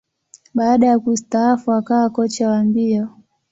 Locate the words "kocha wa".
2.09-2.63